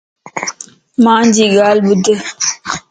مانجي 1.03 1.45
ڳالھ 1.55 1.81
ٻُڌ 1.87 2.05